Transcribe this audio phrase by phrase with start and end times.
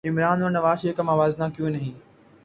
[0.03, 1.99] عمرا ن اور نواز شریف کا موازنہ کیوں نہیں